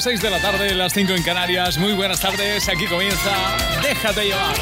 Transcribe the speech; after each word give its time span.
las 0.00 0.04
6 0.04 0.22
de 0.22 0.30
la 0.30 0.40
tarde, 0.40 0.74
las 0.74 0.94
5 0.94 1.12
en 1.12 1.22
Canarias. 1.22 1.76
Muy 1.76 1.92
buenas 1.92 2.20
tardes, 2.20 2.66
aquí 2.70 2.86
comienza 2.86 3.30
Déjate 3.82 4.24
llevar. 4.24 4.56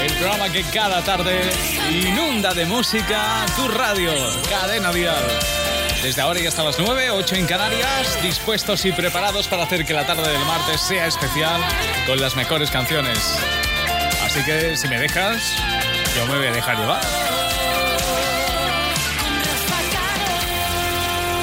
El 0.00 0.10
programa 0.14 0.50
que 0.50 0.62
cada 0.62 1.04
tarde 1.04 1.42
inunda 1.90 2.54
de 2.54 2.64
música 2.64 3.44
tu 3.54 3.68
radio, 3.68 4.12
Cadena 4.48 4.92
Dial. 4.92 5.22
Desde 6.02 6.22
ahora 6.22 6.40
y 6.40 6.46
hasta 6.46 6.64
las 6.64 6.78
9, 6.78 7.10
8 7.10 7.34
en 7.34 7.46
Canarias, 7.46 8.22
dispuestos 8.22 8.86
y 8.86 8.92
preparados 8.92 9.46
para 9.46 9.64
hacer 9.64 9.84
que 9.84 9.92
la 9.92 10.06
tarde 10.06 10.26
del 10.26 10.46
martes 10.46 10.80
sea 10.80 11.06
especial 11.06 11.60
con 12.06 12.18
las 12.18 12.34
mejores 12.34 12.70
canciones. 12.70 13.18
Así 14.24 14.42
que 14.42 14.74
si 14.78 14.88
me 14.88 14.98
dejas, 14.98 15.42
yo 16.16 16.24
me 16.28 16.38
voy 16.38 16.46
a 16.46 16.52
dejar 16.52 16.78
llevar. 16.78 17.35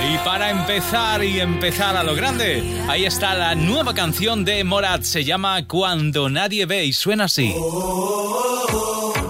Y 0.05 0.17
para 0.19 0.49
empezar 0.49 1.23
y 1.23 1.39
empezar 1.39 1.95
a 1.95 2.03
lo 2.03 2.13
grande, 2.13 2.83
ahí 2.89 3.05
está 3.05 3.33
la 3.33 3.55
nueva 3.55 3.93
canción 3.93 4.43
de 4.43 4.63
Morat, 4.63 5.03
se 5.03 5.23
llama 5.23 5.65
Cuando 5.67 6.29
nadie 6.29 6.65
ve 6.65 6.85
y 6.85 6.93
suena 6.93 7.25
así. 7.25 7.53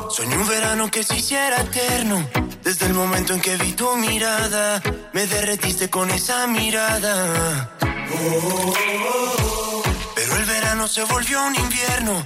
Soñé 0.10 0.38
un 0.38 0.48
verano 0.48 0.90
que 0.90 1.04
se 1.04 1.18
hiciera 1.18 1.62
eterno, 1.62 2.28
desde 2.64 2.88
el 2.88 2.94
momento 2.94 3.34
en 3.34 3.42
que 3.42 3.56
vi 3.58 3.74
tu 3.74 3.96
mirada, 3.98 4.82
me 5.14 5.28
derretiste 5.28 5.90
con 5.90 6.10
esa 6.10 6.48
mirada. 6.48 7.70
Pero 10.16 10.36
el 10.38 10.46
verano 10.46 10.88
se 10.88 11.04
volvió 11.04 11.46
un 11.46 11.56
invierno, 11.56 12.26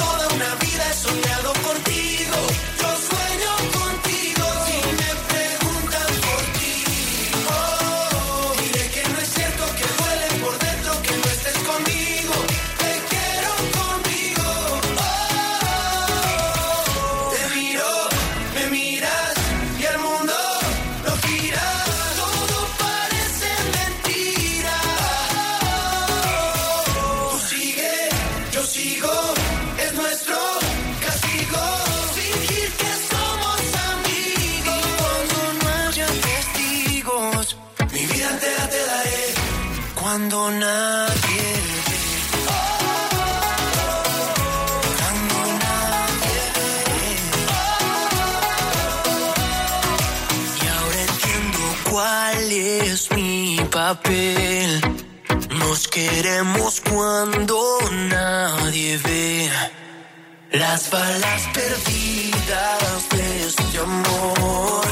Las 60.71 60.89
balas 60.89 61.49
perdidas 61.53 63.09
de 63.09 63.45
este 63.45 63.77
amor. 63.79 64.85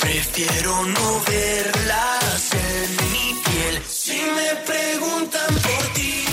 Prefiero 0.00 0.86
no 0.86 1.20
verlas 1.26 2.54
en 2.54 3.02
si 3.86 4.16
me 4.36 4.56
preguntan 4.64 5.54
por 5.66 5.92
ti, 5.92 6.24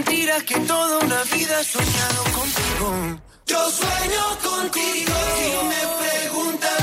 Diré 0.00 0.42
que 0.46 0.58
toda 0.60 0.98
una 1.00 1.22
vida 1.24 1.60
he 1.60 1.64
soñado 1.64 2.24
contigo. 2.32 3.20
Yo 3.44 3.70
sueño 3.70 4.38
contigo. 4.42 5.14
Si 5.36 5.66
me 5.68 5.82
preguntan 6.00 6.81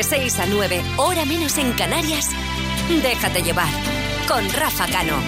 De 0.00 0.04
6 0.04 0.38
a 0.38 0.46
9, 0.46 0.82
hora 0.96 1.26
menos 1.26 1.58
en 1.58 1.74
Canarias. 1.74 2.30
Déjate 3.02 3.42
llevar 3.42 3.68
con 4.26 4.48
Rafa 4.48 4.86
Cano. 4.86 5.18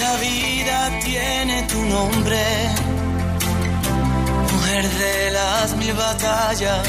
La 0.00 0.16
vida 0.16 0.98
tiene 1.04 1.62
tu 1.64 1.78
nombre, 1.82 2.42
mujer 4.50 4.88
de 4.88 5.30
las 5.32 5.76
mil 5.76 5.92
batallas, 5.92 6.88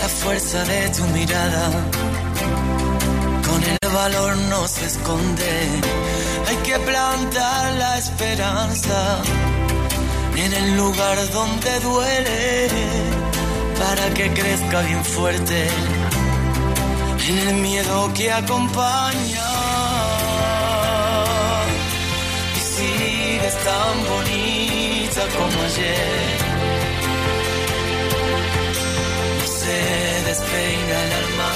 la 0.00 0.08
fuerza 0.08 0.62
de 0.62 0.90
tu 0.90 1.04
mirada, 1.06 1.70
con 3.48 3.64
el 3.64 3.92
valor 3.92 4.36
no 4.48 4.68
se 4.68 4.86
esconde, 4.86 5.68
hay 6.46 6.56
que 6.58 6.78
plantar 6.78 7.74
la 7.74 7.98
esperanza 7.98 9.22
en 10.44 10.52
el 10.52 10.76
lugar 10.76 11.16
donde 11.30 11.80
duele, 11.80 12.68
para 13.78 14.14
que 14.14 14.32
crezca 14.32 14.80
bien 14.82 15.04
fuerte, 15.04 15.68
en 17.28 17.38
el 17.48 17.54
miedo 17.56 18.12
que 18.14 18.32
acompaña. 18.32 19.48
y 22.56 22.60
sigues 22.76 23.56
tan 23.64 23.94
bonita 24.12 25.22
como 25.36 25.62
ayer. 25.68 26.50
se 29.60 29.78
despeina 30.28 30.96
el 31.04 31.12
alma. 31.22 31.50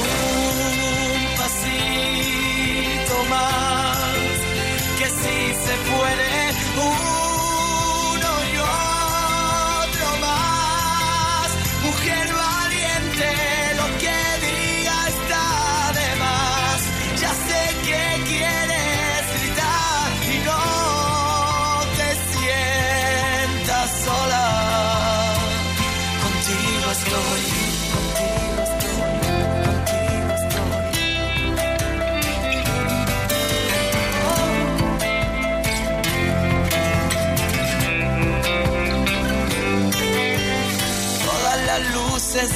Un 0.00 1.24
pasito 1.38 3.16
más, 3.32 3.71
se 5.64 5.74
puede. 5.90 6.52
Uno 6.76 7.31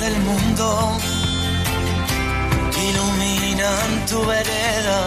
del 0.06 0.18
mundo 0.20 0.98
iluminan 2.88 4.06
tu 4.08 4.24
vereda 4.24 4.98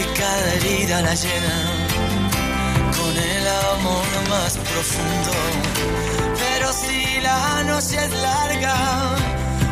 y 0.00 0.02
cada 0.18 0.54
herida 0.54 1.02
la 1.02 1.14
llena 1.14 1.56
con 2.98 3.14
el 3.32 3.44
amor 3.72 4.06
más 4.30 4.52
profundo. 4.70 5.32
Pero 6.42 6.72
si 6.72 7.20
la 7.20 7.64
noche 7.64 7.96
es 8.06 8.12
larga 8.28 8.76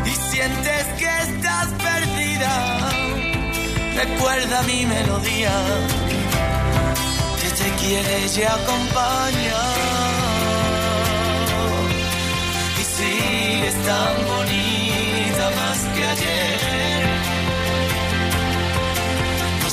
y 0.05 0.13
sientes 0.31 0.83
que 0.99 1.11
estás 1.27 1.67
perdida, 1.87 2.53
recuerda 4.01 4.61
mi 4.63 4.85
melodía 4.85 5.55
que 7.41 7.49
te 7.59 7.69
quiere 7.81 8.17
y 8.37 8.43
acompaña. 8.43 9.72
Tan 13.85 14.25
bonita 14.25 15.45
más 15.59 15.79
que 15.95 16.03
ayer. 16.13 17.03
No 19.61 19.69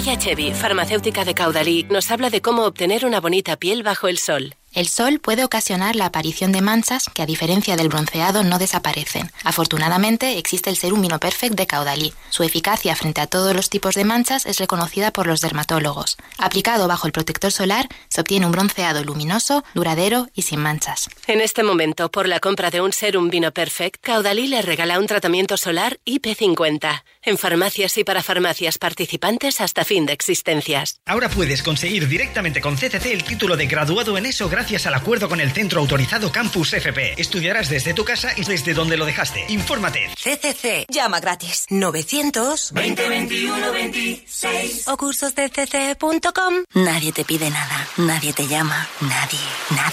Soraya 0.00 0.18
Chevy, 0.18 0.54
farmacéutica 0.54 1.26
de 1.26 1.34
Caudalí, 1.34 1.86
nos 1.90 2.10
habla 2.10 2.30
de 2.30 2.40
cómo 2.40 2.64
obtener 2.64 3.04
una 3.04 3.20
bonita 3.20 3.56
piel 3.56 3.82
bajo 3.82 4.08
el 4.08 4.16
sol. 4.16 4.54
El 4.72 4.86
sol 4.86 5.18
puede 5.18 5.42
ocasionar 5.42 5.96
la 5.96 6.06
aparición 6.06 6.52
de 6.52 6.60
manchas 6.60 7.06
que, 7.12 7.22
a 7.22 7.26
diferencia 7.26 7.76
del 7.76 7.88
bronceado, 7.88 8.44
no 8.44 8.60
desaparecen. 8.60 9.32
Afortunadamente, 9.42 10.38
existe 10.38 10.70
el 10.70 10.76
Serum 10.76 11.00
Mino 11.00 11.18
Perfect 11.18 11.56
de 11.56 11.66
Caudalí. 11.66 12.14
Su 12.30 12.44
eficacia 12.44 12.94
frente 12.94 13.20
a 13.20 13.26
todos 13.26 13.52
los 13.54 13.68
tipos 13.68 13.96
de 13.96 14.04
manchas 14.04 14.46
es 14.46 14.58
reconocida 14.58 15.10
por 15.10 15.26
los 15.26 15.40
dermatólogos. 15.40 16.16
Aplicado 16.38 16.86
bajo 16.86 17.08
el 17.08 17.12
protector 17.12 17.50
solar, 17.50 17.88
se 18.08 18.20
obtiene 18.20 18.46
un 18.46 18.52
bronceado 18.52 19.02
luminoso, 19.02 19.64
duradero 19.74 20.28
y 20.34 20.42
sin 20.42 20.60
manchas. 20.60 21.10
En 21.26 21.40
este 21.40 21.64
momento, 21.64 22.08
por 22.08 22.28
la 22.28 22.38
compra 22.38 22.70
de 22.70 22.80
un 22.80 22.92
Serum 22.92 23.28
Vino 23.28 23.50
Perfect, 23.50 24.00
Caudalí 24.00 24.46
le 24.46 24.62
regala 24.62 25.00
un 25.00 25.08
tratamiento 25.08 25.56
solar 25.56 25.98
IP50. 26.06 27.02
En 27.22 27.36
farmacias 27.36 27.98
y 27.98 28.04
para 28.04 28.22
farmacias 28.22 28.78
participantes 28.78 29.60
hasta 29.60 29.84
fin 29.84 30.06
de 30.06 30.12
existencias. 30.12 31.00
Ahora 31.06 31.28
puedes 31.28 31.62
conseguir 31.62 32.08
directamente 32.08 32.60
con 32.60 32.76
CCC 32.76 33.06
el 33.12 33.24
título 33.24 33.56
de 33.56 33.66
graduado 33.66 34.16
en 34.16 34.26
eso 34.26 34.48
gracias 34.48 34.86
al 34.86 34.94
acuerdo 34.94 35.28
con 35.28 35.40
el 35.40 35.52
centro 35.52 35.80
autorizado 35.80 36.32
Campus 36.32 36.72
FP. 36.72 37.20
Estudiarás 37.20 37.68
desde 37.68 37.94
tu 37.94 38.04
casa 38.04 38.32
y 38.36 38.44
desde 38.44 38.74
donde 38.74 38.96
lo 38.96 39.04
dejaste. 39.04 39.44
Infórmate. 39.48 40.08
CCC. 40.14 40.86
Llama 40.88 41.20
gratis. 41.20 41.66
900 41.70 42.72
2021 42.72 43.72
26 43.72 44.88
o 44.88 44.96
cursosdecc.com. 44.96 46.54
Nadie 46.74 47.12
te 47.12 47.24
pide 47.24 47.50
nada. 47.50 47.86
Nadie 47.98 48.32
te 48.32 48.46
llama. 48.46 48.88
Nadie. 49.00 49.38
Nada. 49.70 49.92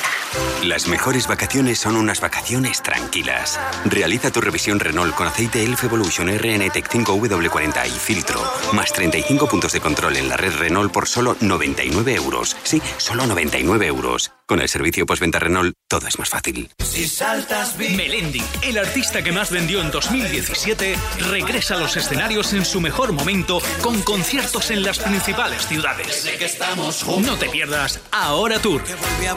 Las 0.63 0.87
mejores 0.87 1.27
vacaciones 1.27 1.79
son 1.79 1.95
unas 1.95 2.19
vacaciones 2.19 2.81
tranquilas. 2.81 3.59
Realiza 3.85 4.31
tu 4.31 4.41
revisión 4.41 4.79
Renault 4.79 5.15
con 5.15 5.27
aceite 5.27 5.63
Elf 5.63 5.83
Evolution 5.83 6.27
RN 6.27 6.69
Tech 6.71 6.89
5W40 6.89 7.87
y 7.87 7.91
filtro, 7.91 8.43
más 8.73 8.91
35 8.91 9.47
puntos 9.47 9.71
de 9.71 9.79
control 9.79 10.17
en 10.17 10.29
la 10.29 10.37
red 10.37 10.53
Renault 10.57 10.91
por 10.91 11.07
solo 11.07 11.37
99 11.39 12.15
euros. 12.15 12.55
Sí, 12.63 12.81
solo 12.97 13.25
99 13.27 13.87
euros. 13.87 14.31
Con 14.45 14.61
el 14.61 14.69
servicio 14.69 15.05
postventa 15.05 15.39
Renault, 15.39 15.75
todo 15.89 16.07
es 16.07 16.17
más 16.19 16.29
fácil. 16.29 16.69
Si 16.79 17.07
saltas 17.07 17.77
bien. 17.77 17.97
Melendi, 17.97 18.41
el 18.61 18.77
artista 18.77 19.21
que 19.21 19.33
más 19.33 19.51
vendió 19.51 19.81
en 19.81 19.91
2017, 19.91 20.95
regresa 21.29 21.75
a 21.75 21.79
los 21.79 21.97
escenarios 21.97 22.53
en 22.53 22.63
su 22.63 22.79
mejor 22.79 23.11
momento 23.11 23.61
con 23.81 24.01
conciertos 24.03 24.71
en 24.71 24.83
las 24.83 24.99
principales 24.99 25.67
ciudades. 25.67 26.25
que 26.39 26.45
estamos 26.45 27.03
juntos. 27.03 27.33
No 27.33 27.37
te 27.37 27.49
pierdas 27.49 27.99
Ahora 28.11 28.59
Tour, 28.59 28.83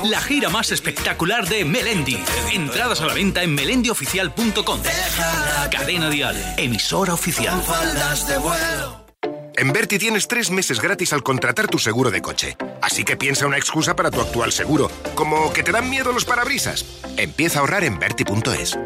la 0.05 0.21
gira 0.21 0.49
más 0.49 0.71
espectacular 0.81 1.47
de 1.47 1.65
Melendi. 1.67 2.19
Entradas 2.53 3.03
a 3.03 3.07
la 3.07 3.13
venta 3.13 3.43
en 3.43 3.55
melendioficial.com. 3.55 4.81
Cadena 5.71 6.09
Dial, 6.09 6.55
emisora 6.57 7.13
oficial. 7.13 7.63
Faldas 7.63 8.27
de 8.27 8.39
vuelo. 8.39 9.05
En 9.57 9.75
Berti 9.75 9.99
tienes 9.99 10.27
tres 10.27 10.51
meses 10.51 10.81
gratis 10.81 11.13
al 11.13 11.23
contratar 11.23 11.69
tu 11.69 11.79
seguro 11.79 12.11
de 12.11 12.23
coche. 12.23 12.57
Así 12.81 13.05
que 13.05 13.19
piensa 13.19 13.47
una 13.47 13.59
excusa 13.59 13.95
para 13.95 14.11
tu 14.11 14.23
actual 14.23 14.53
seguro, 14.53 14.91
como 15.15 15.53
que 15.53 15.63
te 15.63 15.71
dan 15.71 15.91
miedo 15.91 16.13
los 16.13 16.25
parabrisas. 16.25 16.87
Empieza 17.19 17.59
a 17.59 17.61
ahorrar 17.61 17.85
en 17.85 17.99
Berti.es. 17.99 18.79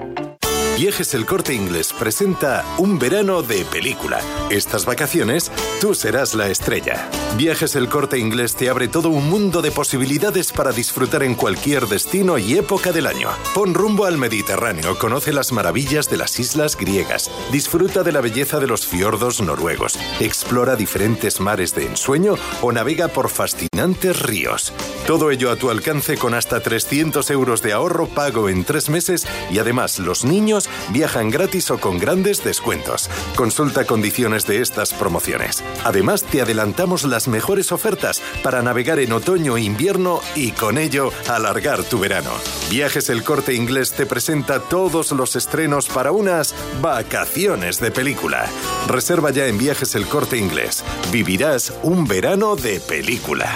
Viajes 0.76 1.14
El 1.14 1.24
Corte 1.24 1.54
Inglés 1.54 1.92
presenta 1.96 2.64
un 2.78 2.98
verano 2.98 3.42
de 3.42 3.64
película. 3.64 4.20
Estas 4.50 4.84
vacaciones, 4.84 5.52
tú 5.80 5.94
serás 5.94 6.34
la 6.34 6.48
estrella. 6.48 7.08
Viajes 7.36 7.76
El 7.76 7.88
Corte 7.88 8.18
Inglés 8.18 8.56
te 8.56 8.68
abre 8.68 8.88
todo 8.88 9.08
un 9.08 9.30
mundo 9.30 9.62
de 9.62 9.70
posibilidades 9.70 10.52
para 10.52 10.72
disfrutar 10.72 11.22
en 11.22 11.36
cualquier 11.36 11.86
destino 11.86 12.38
y 12.38 12.58
época 12.58 12.90
del 12.90 13.06
año. 13.06 13.28
Pon 13.54 13.72
rumbo 13.72 14.04
al 14.04 14.18
Mediterráneo, 14.18 14.98
conoce 14.98 15.32
las 15.32 15.52
maravillas 15.52 16.10
de 16.10 16.16
las 16.16 16.40
islas 16.40 16.76
griegas, 16.76 17.30
disfruta 17.52 18.02
de 18.02 18.10
la 18.10 18.20
belleza 18.20 18.58
de 18.58 18.66
los 18.66 18.84
fiordos 18.84 19.40
noruegos, 19.40 19.96
explora 20.18 20.74
diferentes 20.74 21.38
mares 21.38 21.72
de 21.76 21.86
ensueño 21.86 22.34
o 22.62 22.72
navega 22.72 23.06
por 23.06 23.30
ríos. 23.92 24.72
Todo 25.06 25.30
ello 25.30 25.50
a 25.50 25.56
tu 25.56 25.70
alcance 25.70 26.16
con 26.16 26.32
hasta 26.32 26.60
300 26.60 27.30
euros 27.30 27.60
de 27.60 27.74
ahorro 27.74 28.06
pago 28.06 28.48
en 28.48 28.64
tres 28.64 28.88
meses 28.88 29.26
y 29.50 29.58
además 29.58 29.98
los 29.98 30.24
niños 30.24 30.68
viajan 30.90 31.28
gratis 31.28 31.70
o 31.70 31.78
con 31.78 31.98
grandes 31.98 32.42
descuentos. 32.42 33.10
Consulta 33.36 33.84
condiciones 33.84 34.46
de 34.46 34.62
estas 34.62 34.94
promociones. 34.94 35.62
Además, 35.84 36.22
te 36.22 36.40
adelantamos 36.40 37.04
las 37.04 37.28
mejores 37.28 37.72
ofertas 37.72 38.22
para 38.42 38.62
navegar 38.62 38.98
en 38.98 39.12
otoño 39.12 39.58
e 39.58 39.62
invierno 39.62 40.20
y 40.34 40.52
con 40.52 40.78
ello 40.78 41.12
alargar 41.28 41.84
tu 41.84 41.98
verano. 41.98 42.30
Viajes 42.70 43.10
El 43.10 43.22
Corte 43.22 43.52
Inglés 43.52 43.92
te 43.92 44.06
presenta 44.06 44.60
todos 44.60 45.12
los 45.12 45.36
estrenos 45.36 45.88
para 45.88 46.12
unas 46.12 46.54
vacaciones 46.80 47.78
de 47.80 47.90
película. 47.90 48.48
Reserva 48.88 49.30
ya 49.30 49.46
en 49.46 49.58
Viajes 49.58 49.94
El 49.94 50.06
Corte 50.06 50.38
Inglés. 50.38 50.82
Vivirás 51.12 51.74
un 51.82 52.06
verano 52.06 52.56
de 52.56 52.80
película. 52.80 53.54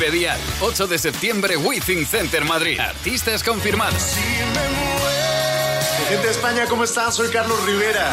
Vive 0.00 0.12
Dial, 0.12 0.40
8 0.62 0.86
de 0.86 0.98
septiembre, 0.98 1.58
Within 1.58 2.06
Center 2.06 2.42
Madrid. 2.42 2.80
Artistas 2.80 3.44
confirmados. 3.44 4.14
Gente 6.08 6.24
de 6.24 6.30
España, 6.30 6.64
¿cómo 6.66 6.84
están? 6.84 7.12
Soy 7.12 7.28
Carlos 7.28 7.62
Rivera. 7.66 8.10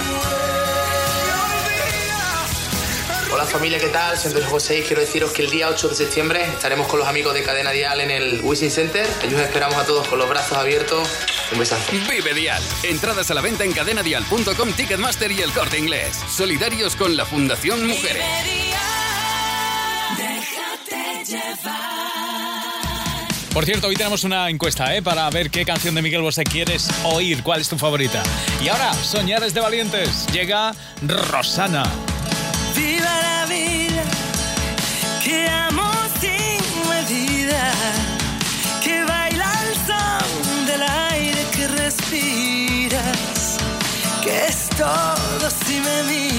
Hola 3.32 3.46
familia, 3.46 3.80
¿qué 3.80 3.88
tal? 3.88 4.18
Soy 4.18 4.34
José 4.42 4.80
y 4.80 4.82
quiero 4.82 5.02
deciros 5.02 5.32
que 5.32 5.44
el 5.44 5.50
día 5.50 5.70
8 5.70 5.88
de 5.88 5.96
septiembre 5.96 6.44
estaremos 6.44 6.88
con 6.88 7.00
los 7.00 7.08
amigos 7.08 7.34
de 7.34 7.44
Cadena 7.44 7.72
Dial 7.72 8.02
en 8.02 8.12
el 8.12 8.42
Wishing 8.44 8.72
Center. 8.72 9.08
Allí 9.24 9.36
os 9.36 9.42
esperamos 9.42 9.78
a 9.78 9.86
todos 9.86 10.10
con 10.10 10.20
los 10.20 10.28
brazos 10.28 10.58
abiertos. 10.58 11.08
Un 11.54 11.60
besazo. 11.60 11.90
Vive 12.10 12.34
Dial. 12.34 12.62
Entradas 12.84 13.32
a 13.32 13.34
la 13.34 13.40
venta 13.40 13.64
en 13.64 13.72
cadenadial.com, 13.72 14.74
Ticketmaster 14.74 15.32
y 15.32 15.42
el 15.42 15.54
Corte 15.54 15.80
Inglés. 15.80 16.20
Solidarios 16.28 16.98
con 16.98 17.16
la 17.16 17.26
Fundación 17.26 17.88
Mujeres. 17.88 18.26
Por 23.58 23.66
cierto, 23.66 23.88
hoy 23.88 23.96
tenemos 23.96 24.24
una 24.24 24.50
encuesta 24.52 24.96
¿eh? 24.96 25.02
para 25.02 25.28
ver 25.32 25.50
qué 25.50 25.66
canción 25.66 25.96
de 25.96 26.04
Miguel 26.04 26.22
Bosé 26.22 26.44
quieres 26.44 26.90
oír, 27.04 27.42
cuál 27.42 27.60
es 27.60 27.68
tu 27.68 27.76
favorita. 27.76 28.22
Y 28.64 28.68
ahora, 28.68 28.94
Soñares 28.94 29.56
de 29.56 29.62
Valientes, 29.62 30.28
llega 30.32 30.74
Rosana. 31.02 31.84
Viva 32.76 33.20
la 33.22 33.46
vida, 33.48 34.04
que 35.24 35.48
amo 35.50 35.92
sin 36.22 36.88
medida, 36.88 37.72
que 38.84 39.04
baila 39.04 39.52
el 39.68 39.76
son 39.88 40.66
del 40.68 40.84
aire 40.84 41.44
que 41.56 41.68
respiras, 41.68 43.58
que 44.24 44.46
es 44.46 44.70
todo 44.70 45.50
si 45.66 45.80
me 45.80 46.04
miras. 46.04 46.37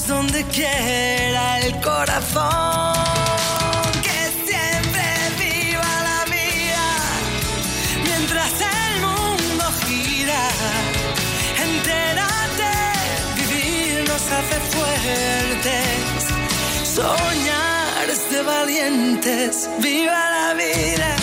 Donde 0.00 0.42
quiera 0.44 1.60
el 1.60 1.78
corazón. 1.82 2.94
Que 4.02 4.20
siempre 4.48 5.04
viva 5.38 5.92
la 6.08 6.24
vida, 6.24 6.86
mientras 8.02 8.52
el 8.78 9.00
mundo 9.02 9.64
gira. 9.86 10.44
Entérate, 11.68 12.72
vivir 13.36 14.08
nos 14.08 14.24
hace 14.36 14.58
fuertes. 14.72 16.22
Soñar 16.94 18.08
es 18.08 18.30
de 18.30 18.42
valientes, 18.42 19.68
viva 19.78 20.30
la 20.38 20.54
vida, 20.54 21.16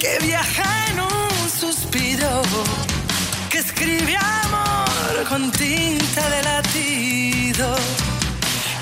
que 0.00 0.18
viaja 0.26 0.88
en 0.90 1.00
un 1.00 1.50
suspiro, 1.60 2.42
que 3.50 3.58
escribe 3.58 4.16
con 5.32 5.50
tinta 5.50 6.28
de 6.28 6.42
latido, 6.42 7.74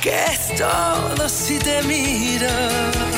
que 0.00 0.25
es 0.25 0.57
todo 0.57 1.28
si 1.28 1.57
te 1.61 1.80
miro. 1.85 3.10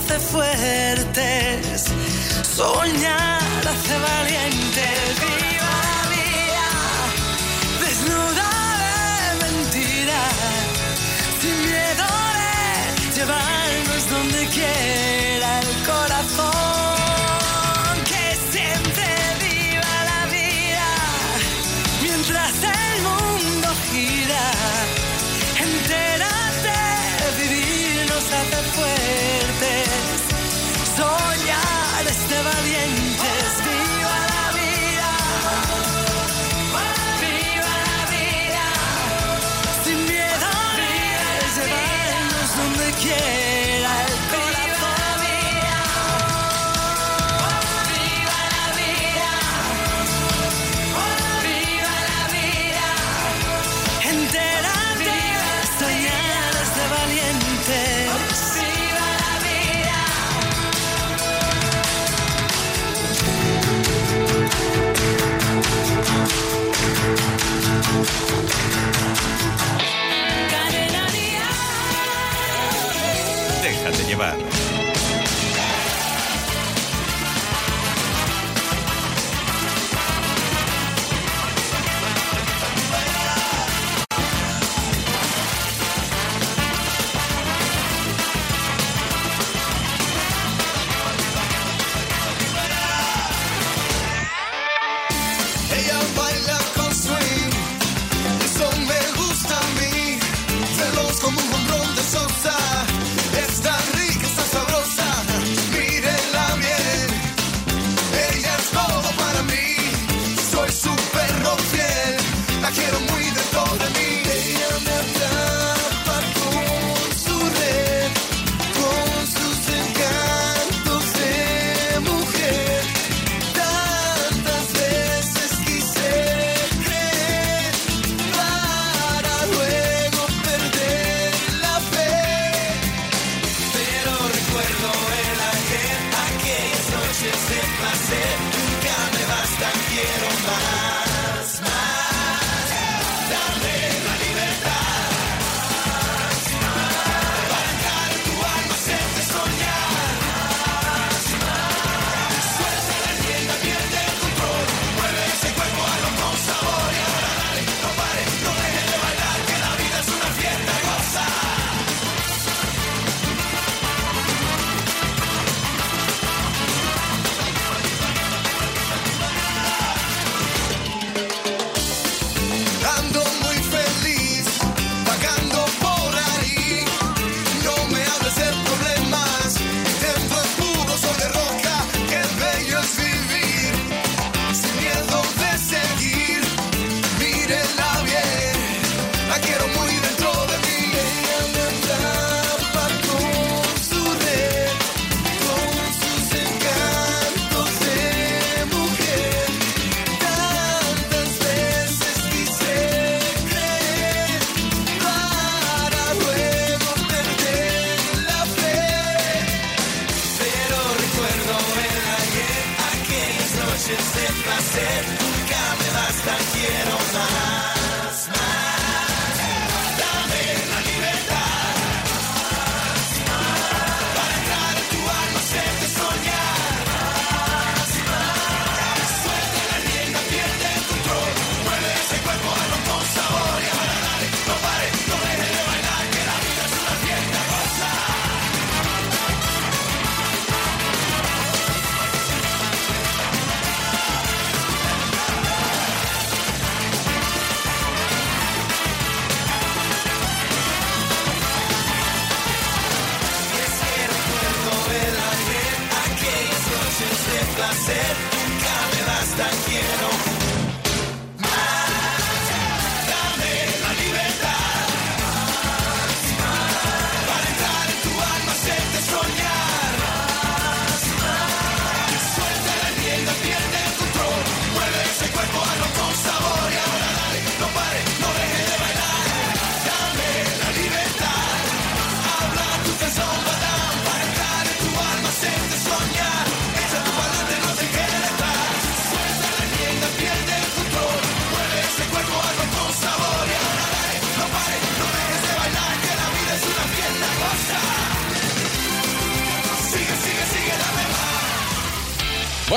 Hace 0.00 0.18
fuertes. 0.18 1.92
Soñar 2.56 3.42
hace 3.68 3.98
valientes. 3.98 5.09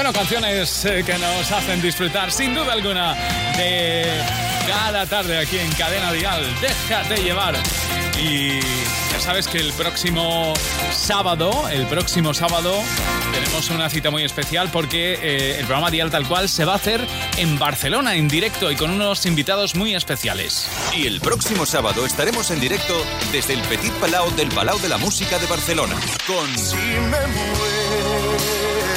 Bueno, 0.03 0.19
canciones 0.19 0.83
eh, 0.83 1.01
que 1.05 1.17
nos 1.17 1.49
hacen 1.49 1.81
disfrutar 1.81 2.29
sin 2.29 2.53
duda 2.53 2.73
alguna 2.73 3.15
de 3.55 4.05
cada 4.67 5.05
tarde 5.05 5.37
aquí 5.37 5.57
en 5.57 5.71
Cadena 5.71 6.11
Dial. 6.11 6.43
Déjate 6.59 7.23
llevar. 7.23 7.55
Y 8.21 8.59
ya 8.59 9.19
sabes 9.21 9.47
que 9.47 9.59
el 9.59 9.71
próximo 9.71 10.53
sábado, 10.91 11.69
el 11.69 11.87
próximo 11.87 12.33
sábado, 12.33 12.83
tenemos 13.31 13.69
una 13.69 13.89
cita 13.89 14.11
muy 14.11 14.23
especial 14.23 14.69
porque 14.73 15.13
eh, 15.21 15.59
el 15.59 15.65
programa 15.67 15.89
Dial 15.89 16.11
Tal 16.11 16.27
Cual 16.27 16.49
se 16.49 16.65
va 16.65 16.73
a 16.73 16.75
hacer 16.75 17.07
en 17.37 17.57
Barcelona, 17.57 18.15
en 18.15 18.27
directo 18.27 18.69
y 18.71 18.75
con 18.75 18.91
unos 18.91 19.25
invitados 19.25 19.73
muy 19.73 19.95
especiales. 19.95 20.67
Y 20.93 21.07
el 21.07 21.21
próximo 21.21 21.65
sábado 21.65 22.05
estaremos 22.05 22.51
en 22.51 22.59
directo 22.59 22.93
desde 23.31 23.53
el 23.53 23.61
Petit 23.61 23.93
Palau 23.93 24.29
del 24.31 24.49
Palau 24.49 24.77
de 24.79 24.89
la 24.89 24.97
Música 24.97 25.39
de 25.39 25.47
Barcelona 25.47 25.95
con 26.27 26.53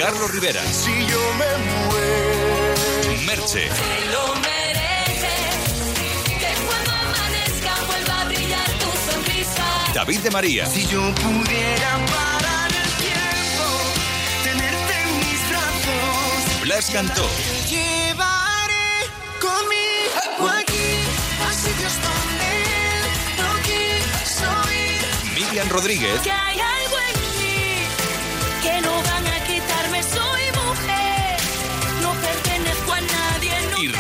Carlos 0.07 0.31
Rivera. 0.31 0.63
Si 0.63 0.93
yo 1.09 1.21
me 1.35 1.51
muero. 1.67 3.27
Merche. 3.27 3.67
lo 4.13 4.35
Que 6.39 6.53
cuando 6.65 6.93
amanezca 6.93 7.75
vuelva 7.89 8.21
a 8.21 8.25
brillar 8.27 8.69
tu 8.79 8.87
sonrisa. 9.11 9.65
David 9.95 10.21
de 10.21 10.31
María. 10.31 10.67
Si 10.67 10.87
yo 10.87 11.13
pudiera 11.13 11.91
parar 12.07 12.71
el 12.71 12.91
tiempo, 13.03 13.67
tenerte 14.45 14.95
en 15.03 15.19
mis 15.19 15.41
brazos. 15.51 16.63
Blas 16.63 16.89
cantó. 16.93 17.27
Te 17.27 17.67
llevaré 17.69 19.11
conmigo 19.41 20.49
aquí, 20.57 21.03
a 21.43 21.53
sitios 21.53 21.95
donde 22.07 22.53
no 23.43 23.51
quiso 23.67 24.49
ir. 24.71 25.35
Miriam 25.35 25.69
Rodríguez. 25.69 26.21
Que 26.21 26.56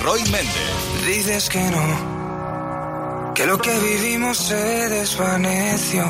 Roy 0.06 0.22
Méndez. 0.30 1.04
Dices 1.04 1.48
que 1.48 1.58
no, 1.58 3.34
que 3.34 3.44
lo 3.44 3.58
que 3.58 3.76
vivimos 3.76 4.38
se 4.38 4.54
desvaneció. 4.88 6.04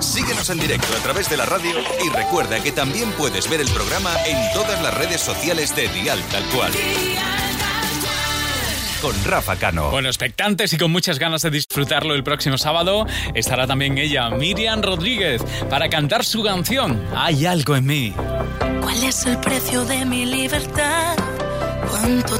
Síguenos 0.00 0.50
en 0.50 0.58
directo 0.58 0.88
a 0.98 1.02
través 1.04 1.30
de 1.30 1.36
la 1.36 1.46
radio 1.46 1.76
y 2.04 2.08
recuerda 2.08 2.60
que 2.60 2.72
también 2.72 3.12
puedes 3.12 3.48
ver 3.48 3.60
el 3.60 3.68
programa 3.68 4.10
en 4.26 4.52
todas 4.52 4.82
las 4.82 4.92
redes 4.94 5.20
sociales 5.20 5.76
de 5.76 5.86
Dial 5.86 6.20
Tal 6.32 6.42
Cual. 6.46 6.72
Con 9.00 9.24
Rafa 9.24 9.54
Cano. 9.54 9.90
Bueno, 9.92 10.08
expectantes 10.08 10.72
y 10.72 10.76
con 10.76 10.90
muchas 10.90 11.20
ganas 11.20 11.42
de 11.42 11.50
disfrutarlo 11.50 12.16
el 12.16 12.24
próximo 12.24 12.58
sábado, 12.58 13.06
estará 13.36 13.68
también 13.68 13.96
ella, 13.96 14.28
Miriam 14.30 14.82
Rodríguez, 14.82 15.40
para 15.70 15.88
cantar 15.88 16.24
su 16.24 16.42
canción 16.42 17.00
Hay 17.14 17.46
algo 17.46 17.76
en 17.76 17.86
mí. 17.86 18.12
¿Cuál 18.80 19.04
es 19.04 19.24
el 19.24 19.38
precio 19.38 19.84
de 19.84 20.04
mi 20.04 20.26
libertad? 20.26 21.14
¿Cuánto 21.90 22.39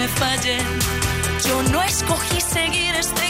me 0.00 0.08
fallen. 0.08 0.64
Yo 1.46 1.62
no 1.64 1.82
escogí 1.82 2.40
seguir 2.40 2.94
este 2.94 3.29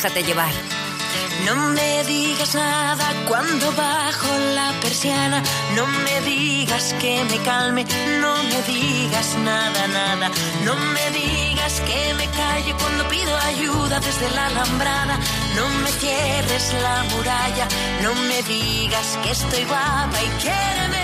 Déjate 0.00 0.22
llevar. 0.22 0.52
No 1.44 1.56
me 1.56 2.04
digas 2.04 2.54
nada 2.54 3.04
cuando 3.26 3.72
bajo 3.72 4.28
la 4.54 4.70
persiana. 4.80 5.42
No 5.74 5.88
me 5.88 6.20
digas 6.20 6.94
que 7.00 7.24
me 7.24 7.36
calme. 7.38 7.84
No 8.20 8.32
me 8.44 8.62
digas 8.62 9.34
nada, 9.42 9.88
nada. 9.88 10.30
No 10.62 10.76
me 10.76 11.10
digas 11.10 11.80
que 11.80 12.14
me 12.14 12.26
calle 12.26 12.72
cuando 12.80 13.08
pido 13.08 13.36
ayuda 13.38 13.98
desde 13.98 14.30
la 14.36 14.46
alambrada. 14.46 15.18
No 15.56 15.68
me 15.82 15.90
cierres 15.90 16.72
la 16.80 17.02
muralla. 17.10 17.66
No 18.00 18.14
me 18.28 18.40
digas 18.44 19.18
que 19.24 19.32
estoy 19.32 19.64
guapa 19.64 20.18
y 20.22 20.28
quiéreme. 20.40 20.97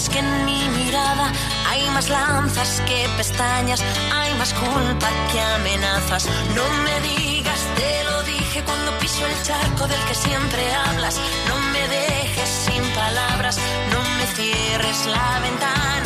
Ves 0.00 0.08
que 0.08 0.18
en 0.18 0.44
mi 0.44 0.68
mirada 0.68 1.32
hay 1.68 1.88
más 1.90 2.08
lanzas 2.08 2.80
que 2.86 3.08
pestañas, 3.16 3.82
hay 4.14 4.34
más 4.34 4.52
culpa 4.54 5.08
que 5.30 5.40
amenazas. 5.40 6.26
No 6.54 6.66
me 6.84 6.94
digas, 7.08 7.60
te 7.76 8.04
lo 8.04 8.22
dije 8.22 8.62
cuando 8.64 8.98
piso 8.98 9.26
el 9.26 9.42
charco 9.42 9.86
del 9.86 10.02
que 10.04 10.14
siempre 10.14 10.62
hablas. 10.74 11.20
No 11.48 11.56
me 11.72 11.88
dejes 11.88 12.48
sin 12.48 12.82
palabras, 12.94 13.58
no 13.92 14.00
me 14.16 14.26
cierres 14.36 15.06
la 15.06 15.40
ventana 15.40 15.99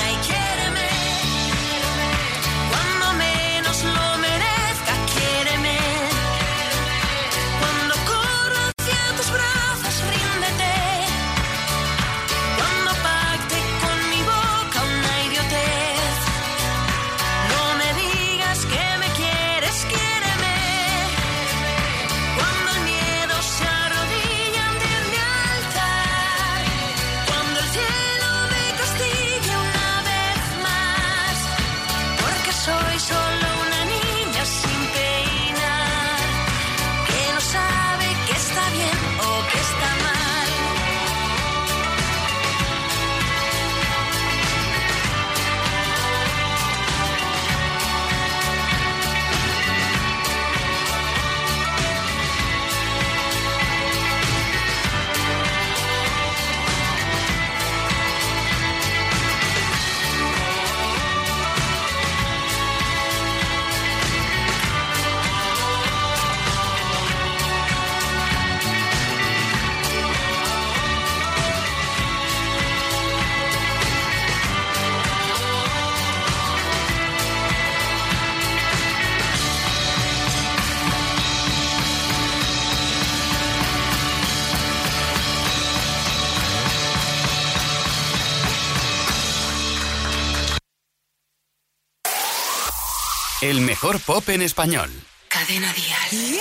El 93.45 93.61
mejor 93.61 94.01
pop 94.01 94.27
en 94.31 94.41
español. 94.41 94.91
Cadena 95.29 95.71
Dial. 95.75 96.41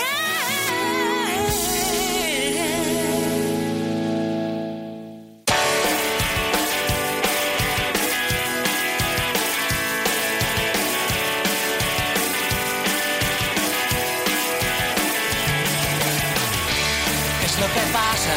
¿Qué 17.38 17.46
es 17.46 17.60
lo 17.60 17.68
que 17.68 17.82
pasa? 17.92 18.36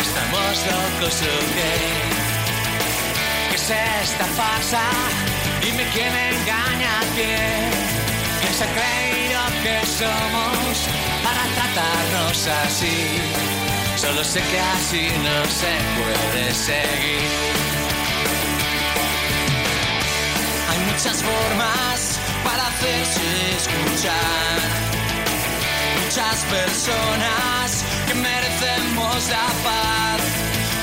¿Estamos 0.00 0.66
locos 0.66 1.22
o 1.22 1.54
qué? 1.54 1.72
¿Qué 3.50 3.54
es 3.54 3.70
esta 4.10 4.24
farsa? 4.24 5.35
Dime 5.62 5.84
quién 5.92 6.12
engaña 6.14 6.90
a 7.00 7.04
quién. 7.14 7.70
¿Quién 8.40 8.54
se 8.58 8.64
ha 8.64 8.72
creído 8.78 9.40
que 9.62 9.76
somos 9.86 10.88
para 11.24 11.42
tratarnos 11.56 12.46
así? 12.64 13.20
Solo 13.96 14.22
sé 14.22 14.40
que 14.40 14.60
así 14.60 15.08
no 15.26 15.38
se 15.60 15.72
puede 15.96 16.54
seguir. 16.54 17.30
Hay 20.70 20.78
muchas 20.90 21.22
formas 21.22 22.20
para 22.44 22.66
hacerse 22.68 23.26
escuchar. 23.56 24.58
Muchas 26.04 26.44
personas 26.44 27.84
que 28.06 28.14
merecemos 28.14 29.28
la 29.30 29.46
paz. 29.66 30.20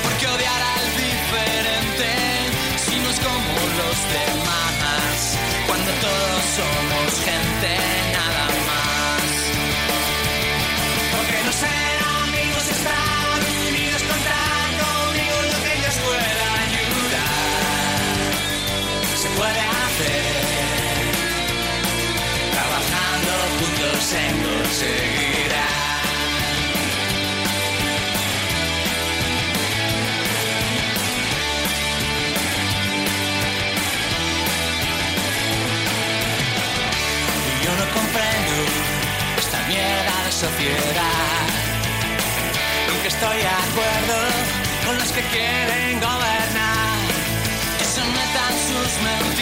Porque 0.02 0.26
odiar 0.26 0.62
al 0.76 0.83
los 3.76 3.98
demás. 4.16 5.18
Cuando 5.66 5.90
todos 6.06 6.42
somos 6.58 7.08
gente 7.28 7.70
nada 8.18 8.46
más. 8.68 9.28
Porque 11.14 11.38
no 11.46 11.52
ser 11.62 11.96
amigos 12.24 12.64
estar 12.76 13.38
unidos 13.68 14.02
contar 14.12 14.66
conmigo 14.82 15.36
lo 15.52 15.58
que 15.64 15.74
Dios 15.80 15.96
pueda 16.08 16.46
ayudar. 16.66 18.26
Se 19.22 19.28
puede 19.38 19.62
hacer. 19.82 20.34
Trabajando 22.54 23.32
juntos 23.58 23.96
se 24.10 24.22
conseguirá. 24.44 25.23
Sociedad. 40.44 41.46
Nunca 42.88 43.08
estoy 43.08 43.38
de 43.38 43.52
acuerdo 43.66 44.16
con 44.84 44.98
los 44.98 45.10
que 45.12 45.22
quieren 45.34 46.00
gobernar. 46.00 46.98
Que 47.78 47.84
se 47.84 48.02
metan 48.16 48.52
sus 48.68 48.90
mentiras 49.02 49.33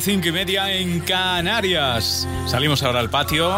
Cinco 0.00 0.28
y 0.28 0.32
media 0.32 0.72
en 0.72 1.00
Canarias. 1.00 2.26
Salimos 2.46 2.82
ahora 2.82 2.98
al 2.98 3.10
patio. 3.10 3.50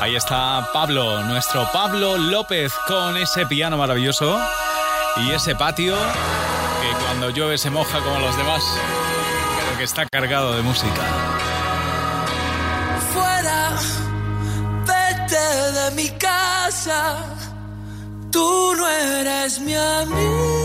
Ahí 0.00 0.16
está 0.16 0.68
Pablo, 0.72 1.22
nuestro 1.22 1.68
Pablo 1.72 2.18
López, 2.18 2.72
con 2.88 3.16
ese 3.16 3.46
piano 3.46 3.76
maravilloso 3.76 4.38
y 5.16 5.30
ese 5.30 5.54
patio 5.54 5.94
que 5.94 7.04
cuando 7.04 7.30
llueve 7.30 7.58
se 7.58 7.70
moja 7.70 8.00
como 8.00 8.18
los 8.18 8.36
demás, 8.36 8.64
pero 9.56 9.78
que 9.78 9.84
está 9.84 10.04
cargado 10.06 10.56
de 10.56 10.62
música. 10.62 11.02
fuera, 13.12 13.78
vete 14.86 15.72
de 15.80 15.90
mi 15.92 16.08
casa, 16.18 17.16
tú 18.32 18.74
no 18.76 18.88
eres 18.88 19.60
mi 19.60 19.74
amiga. 19.74 20.64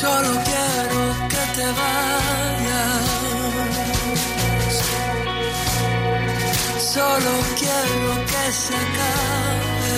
Solo 0.00 0.30
quiero 0.48 1.00
que 1.28 1.42
te 1.56 1.66
vayas. 1.78 3.06
Solo 6.94 7.32
quiero 7.60 8.08
que 8.30 8.44
se 8.62 8.74
acabe. 8.84 9.96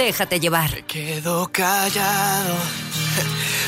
Déjate 0.00 0.40
llevar. 0.40 0.82
Quedo 0.84 1.50
callado 1.52 2.56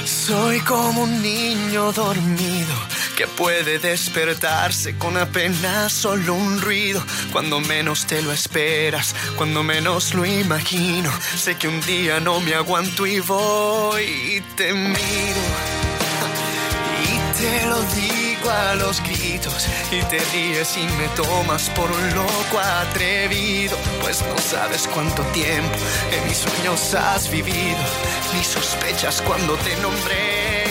Soy 0.06 0.60
como 0.60 1.02
un 1.02 1.20
niño 1.20 1.92
dormido 1.92 2.74
que 3.18 3.26
puede 3.26 3.78
despertarse 3.78 4.96
con 4.96 5.18
apenas 5.18 5.92
solo 5.92 6.32
un 6.32 6.58
ruido. 6.62 7.04
Cuando 7.32 7.60
menos 7.60 8.06
te 8.06 8.22
lo 8.22 8.32
esperas, 8.32 9.14
cuando 9.36 9.62
menos 9.62 10.14
lo 10.14 10.24
imagino. 10.24 11.12
Sé 11.36 11.58
que 11.58 11.68
un 11.68 11.82
día 11.82 12.18
no 12.18 12.40
me 12.40 12.54
aguanto 12.54 13.06
y 13.06 13.20
voy 13.20 14.02
y 14.02 14.40
te 14.56 14.72
miro. 14.72 15.44
Y 17.04 17.38
te 17.42 17.66
lo 17.66 17.82
digo 17.82 18.21
a 18.50 18.74
los 18.74 19.02
gritos. 19.02 19.68
Y 19.90 20.02
te 20.04 20.18
ríes 20.32 20.76
y 20.76 20.84
me 20.98 21.08
tomas 21.16 21.70
por 21.70 21.90
un 21.90 22.14
loco 22.14 22.58
atrevido. 22.58 23.76
Pues 24.00 24.22
no 24.22 24.38
sabes 24.38 24.88
cuánto 24.88 25.22
tiempo 25.32 25.76
en 26.10 26.28
mis 26.28 26.38
sueños 26.38 26.94
has 26.94 27.30
vivido. 27.30 27.78
Ni 28.34 28.42
sospechas 28.44 29.22
cuando 29.22 29.54
te 29.56 29.76
nombré. 29.76 30.61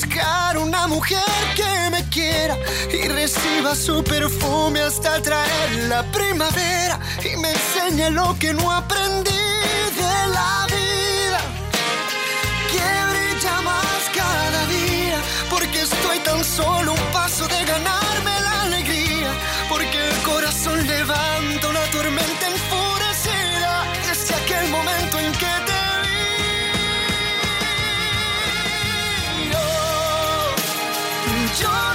Buscar 0.00 0.56
una 0.56 0.86
mujer 0.86 1.22
que 1.54 1.90
me 1.90 2.08
quiera 2.08 2.56
y 2.90 3.06
reciba 3.08 3.74
su 3.74 4.02
perfume 4.02 4.80
hasta 4.80 5.20
traer 5.20 5.88
la 5.88 6.02
primavera 6.04 6.98
y 7.22 7.36
me 7.36 7.50
enseñe 7.50 8.10
lo 8.10 8.34
que 8.38 8.54
no 8.54 8.70
aprendí 8.70 9.44
de 10.02 10.16
la 10.36 10.66
vida. 10.76 11.40
Que 12.72 12.86
brilla 13.10 13.60
más 13.60 14.02
cada 14.14 14.66
día, 14.66 15.18
porque 15.50 15.82
estoy 15.82 16.18
tan 16.20 16.42
solo 16.44 16.92
un 16.92 17.12
paso 17.12 17.46
de 17.48 17.59
Yo, 31.58 31.89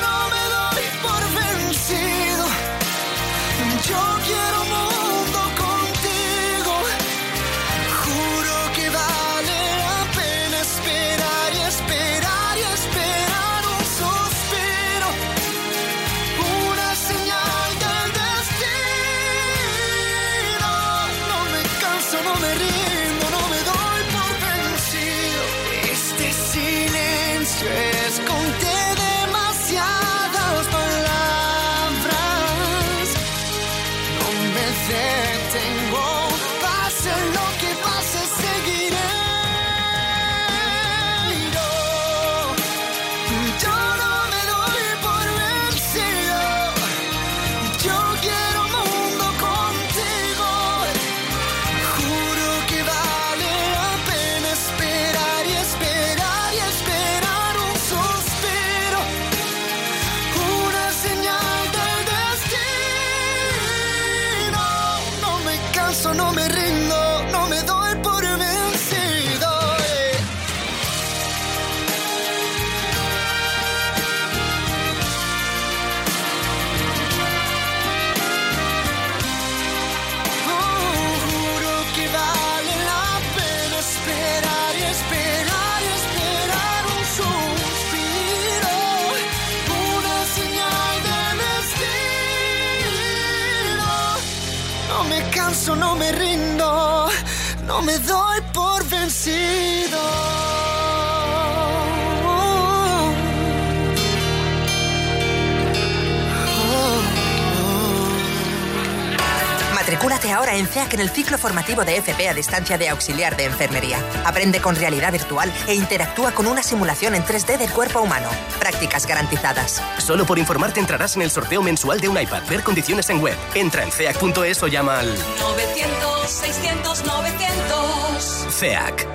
ahora 110.46 110.58
en 110.58 110.68
CEAC 110.68 110.94
en 110.94 111.00
el 111.00 111.10
ciclo 111.10 111.38
formativo 111.38 111.84
de 111.84 111.98
FP 111.98 112.30
a 112.30 112.34
distancia 112.34 112.78
de 112.78 112.90
auxiliar 112.90 113.36
de 113.36 113.46
enfermería. 113.46 113.98
Aprende 114.26 114.62
con 114.62 114.76
realidad 114.76 115.12
virtual 115.12 115.52
e 115.68 115.74
interactúa 115.74 116.34
con 116.34 116.46
una 116.46 116.62
simulación 116.62 117.16
en 117.16 117.24
3D 117.24 117.58
del 117.58 117.72
cuerpo 117.72 118.02
humano. 118.02 118.30
Prácticas 118.60 119.08
garantizadas. 119.08 119.82
Solo 119.98 120.26
por 120.26 120.38
informarte 120.38 120.80
entrarás 120.80 121.16
en 121.16 121.24
el 121.24 121.32
sorteo 121.32 121.64
mensual 121.64 122.00
de 122.00 122.10
un 122.10 122.22
iPad. 122.22 122.44
Ver 122.48 122.62
condiciones 122.64 123.10
en 123.10 123.22
web. 123.22 123.36
Entra 123.56 123.84
en 123.84 123.92
ceac.es 123.92 124.62
o 124.62 124.68
llama 124.68 125.00
al 125.00 125.16
900, 125.40 126.30
600, 126.30 127.06
900. 127.06 128.48
CEAC. 128.52 129.15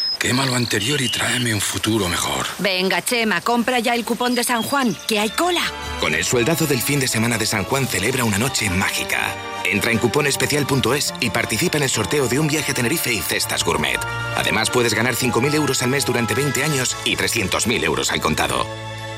Quema 0.21 0.45
lo 0.45 0.53
anterior 0.55 1.01
y 1.01 1.09
tráeme 1.09 1.51
un 1.51 1.59
futuro 1.59 2.07
mejor. 2.07 2.45
Venga, 2.59 3.01
Chema, 3.01 3.41
compra 3.41 3.79
ya 3.79 3.95
el 3.95 4.05
cupón 4.05 4.35
de 4.35 4.43
San 4.43 4.61
Juan, 4.61 4.95
que 5.07 5.17
hay 5.17 5.31
cola. 5.31 5.63
Con 5.99 6.13
el 6.13 6.23
sueldazo 6.23 6.67
del 6.67 6.79
fin 6.79 6.99
de 6.99 7.07
semana 7.07 7.39
de 7.39 7.47
San 7.47 7.63
Juan 7.63 7.87
celebra 7.87 8.23
una 8.23 8.37
noche 8.37 8.69
mágica. 8.69 9.35
Entra 9.65 9.91
en 9.91 9.97
cuponespecial.es 9.97 11.15
y 11.21 11.31
participa 11.31 11.77
en 11.77 11.83
el 11.85 11.89
sorteo 11.89 12.27
de 12.27 12.39
un 12.39 12.47
viaje 12.47 12.71
a 12.71 12.75
Tenerife 12.75 13.11
y 13.11 13.19
cestas 13.19 13.63
gourmet. 13.63 13.99
Además 14.37 14.69
puedes 14.69 14.93
ganar 14.93 15.15
5.000 15.15 15.55
euros 15.55 15.81
al 15.81 15.89
mes 15.89 16.05
durante 16.05 16.35
20 16.35 16.65
años 16.65 16.95
y 17.03 17.15
300.000 17.15 17.83
euros 17.83 18.11
al 18.11 18.21
contado. 18.21 18.67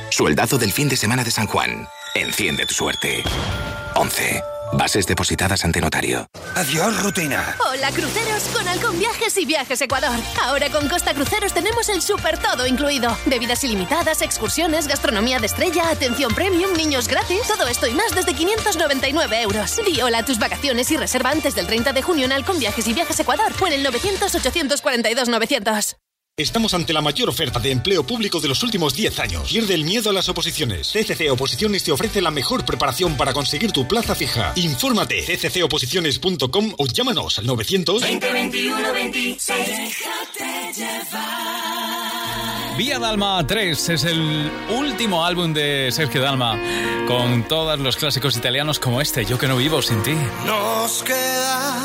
Sueldazo 0.09 0.57
del 0.57 0.71
fin 0.71 0.87
de 0.87 0.95
semana 0.95 1.25
de 1.25 1.31
San 1.31 1.47
Juan. 1.47 1.89
Enciende 2.15 2.65
tu 2.65 2.75
suerte. 2.75 3.23
11. 3.95 4.52
Bases 4.75 5.05
depositadas 5.05 5.63
ante 5.63 5.79
notario. 5.79 6.27
Adiós, 6.55 7.01
rutina. 7.01 7.55
Hola, 7.69 7.91
cruceros 7.91 8.43
con 8.53 8.67
Halcón 8.67 8.97
Viajes 8.99 9.37
y 9.37 9.45
Viajes 9.45 9.81
Ecuador. 9.81 10.17
Ahora 10.41 10.69
con 10.69 10.87
Costa 10.89 11.13
Cruceros 11.13 11.53
tenemos 11.53 11.89
el 11.89 12.01
super 12.01 12.37
todo 12.37 12.65
incluido. 12.65 13.15
Bebidas 13.25 13.63
ilimitadas, 13.63 14.21
excursiones, 14.21 14.87
gastronomía 14.87 15.39
de 15.39 15.45
estrella, 15.45 15.89
atención 15.89 16.33
premium, 16.33 16.73
niños 16.73 17.07
gratis. 17.07 17.47
Todo 17.47 17.67
esto 17.67 17.87
y 17.87 17.93
más 17.93 18.13
desde 18.15 18.33
599 18.33 19.41
euros. 19.41 19.79
Di 19.85 20.01
hola 20.01 20.19
a 20.19 20.25
tus 20.25 20.39
vacaciones 20.39 20.89
y 20.91 20.97
reserva 20.97 21.29
antes 21.29 21.55
del 21.55 21.67
30 21.67 21.93
de 21.93 22.01
junio 22.01 22.25
en 22.25 22.31
Halcón 22.31 22.59
Viajes 22.59 22.87
y 22.87 22.93
Viajes 22.93 23.19
Ecuador 23.19 23.51
o 23.61 23.67
en 23.67 23.73
el 23.73 23.83
900 23.83 24.33
842 24.35 25.29
900. 25.29 25.97
Estamos 26.35 26.73
ante 26.73 26.93
la 26.93 27.01
mayor 27.01 27.29
oferta 27.29 27.59
de 27.59 27.69
empleo 27.69 28.03
público 28.03 28.39
de 28.39 28.47
los 28.47 28.63
últimos 28.63 28.95
10 28.95 29.19
años. 29.19 29.47
Pierde 29.47 29.75
el 29.75 29.83
miedo 29.83 30.09
a 30.09 30.13
las 30.13 30.29
oposiciones. 30.29 30.91
CCC 30.91 31.31
Oposiciones 31.31 31.83
te 31.83 31.91
ofrece 31.91 32.23
la 32.23 32.31
mejor 32.31 32.65
preparación 32.65 33.15
para 33.15 33.33
conseguir 33.33 33.71
tu 33.71 33.87
plaza 33.87 34.15
fija. 34.15 34.51
Infórmate 34.55 35.21
cccoposiciones.com 35.21 36.73
o 36.75 36.87
llámanos 36.87 37.37
al 37.37 37.45
900 37.45 38.01
2021 38.01 38.93
26. 38.93 39.67
Déjate 39.67 40.73
llevar. 40.75 42.77
Vía 42.79 42.97
Dalma 42.97 43.45
3 43.45 43.89
es 43.89 44.03
el 44.03 44.51
último 44.75 45.23
álbum 45.23 45.53
de 45.53 45.89
Sergio 45.91 46.19
Dalma 46.19 46.59
con 47.05 47.47
todos 47.47 47.77
los 47.77 47.95
clásicos 47.95 48.35
italianos 48.35 48.79
como 48.79 49.01
este, 49.01 49.23
Yo 49.23 49.37
que 49.37 49.47
no 49.47 49.55
vivo 49.55 49.83
sin 49.83 50.01
ti. 50.01 50.15
Nos 50.47 51.03
quedamos 51.03 51.83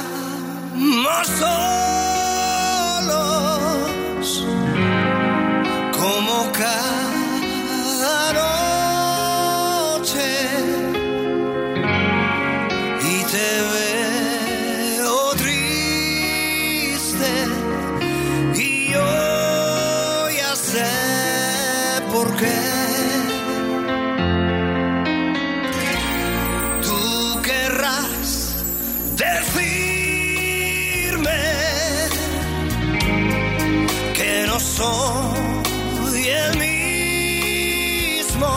soy 34.79 36.22
el 36.29 36.51
mismo, 36.57 38.51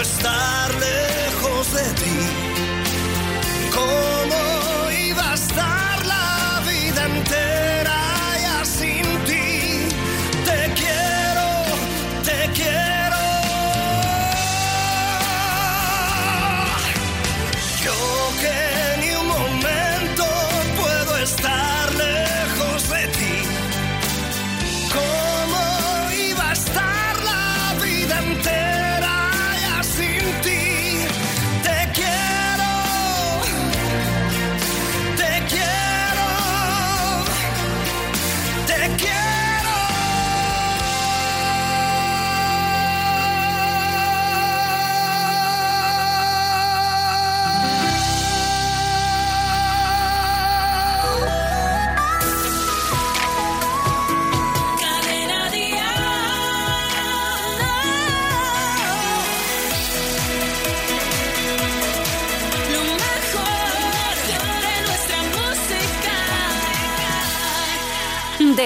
estar 0.00 0.74
lejos 0.74 1.72
de 1.72 1.92
ti. 1.94 2.55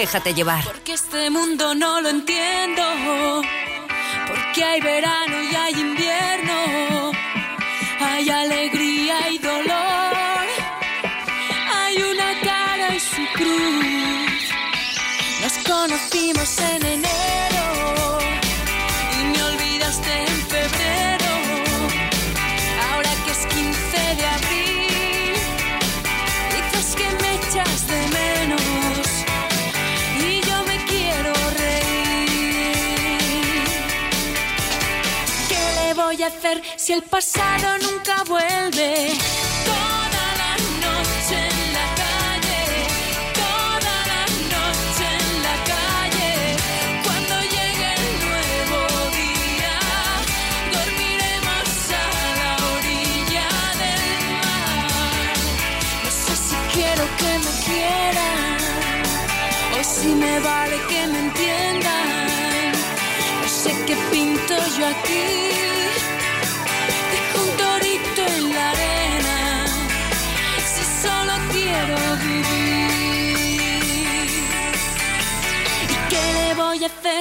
Déjate 0.01 0.33
llevar. 0.33 0.63
Porque 0.63 0.93
este 0.93 1.29
mundo 1.29 1.75
no 1.75 2.01
lo 2.01 2.09
entiendo. 2.09 2.81
Porque 4.27 4.63
hay 4.63 4.81
verano 4.81 5.43
y 5.43 5.55
hay 5.55 5.73
invierno. 5.73 7.11
Hay 7.99 8.27
alegría 8.27 9.29
y 9.29 9.37
dolor. 9.37 10.47
Hay 11.75 12.01
una 12.01 12.29
cara 12.41 12.95
y 12.95 12.99
su 12.99 13.23
cruz. 13.35 14.41
Nos 15.43 15.57
conocimos 15.67 16.57
en 16.57 16.83
enero. 16.83 17.50
Si 36.77 36.93
el 36.93 37.03
pasado 37.03 37.77
nunca 37.79 38.23
vuelve? 38.27 39.13
Toda 39.65 40.25
la 40.41 40.53
noche 40.85 41.37
en 41.49 41.73
la 41.77 41.87
calle, 42.01 42.61
toda 43.43 43.95
la 44.11 44.23
noche 44.55 45.05
en 45.19 45.29
la 45.47 45.55
calle. 45.73 46.31
Cuando 47.05 47.33
llegue 47.55 47.89
el 47.99 48.09
nuevo 48.27 48.79
día, 49.19 49.75
dormiremos 50.75 51.69
a 51.93 52.07
la 52.41 52.51
orilla 52.75 53.49
del 53.81 54.13
mar. 54.33 55.35
No 56.03 56.09
sé 56.23 56.33
si 56.47 56.57
quiero 56.73 57.03
que 57.19 57.31
me 57.45 57.53
quieran 57.67 58.59
o 59.77 59.83
si 59.83 60.07
me 60.07 60.39
vale 60.39 60.77
que 60.89 61.01
me 61.07 61.19
entiendan. 61.19 62.71
No 63.41 63.47
sé 63.47 63.71
qué 63.85 63.95
pinto 64.11 64.55
yo 64.77 64.87
aquí. 64.87 65.70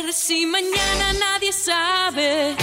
Si 0.09 0.46
mañana 0.46 1.12
nadie 1.12 1.53
sabe? 1.53 2.57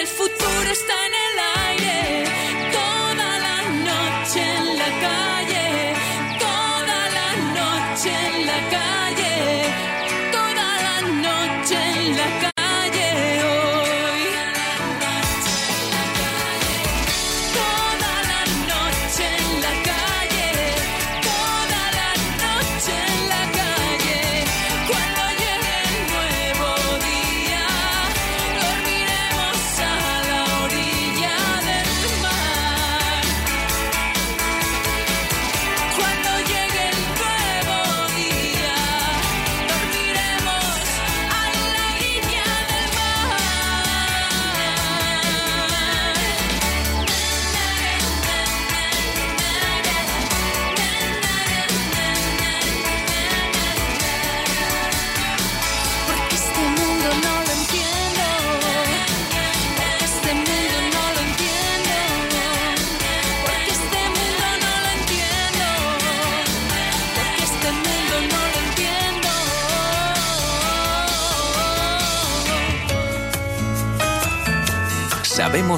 El 0.00 0.06
futuro 0.06 0.37